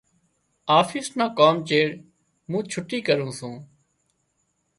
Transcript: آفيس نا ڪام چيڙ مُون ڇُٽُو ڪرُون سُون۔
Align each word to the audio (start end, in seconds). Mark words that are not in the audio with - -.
آفيس 0.79 1.07
نا 1.17 1.25
ڪام 1.37 1.55
چيڙ 1.67 1.87
مُون 2.49 2.63
ڇُٽُو 2.71 2.97
ڪرُون 3.07 3.31
سُون۔ 3.37 3.55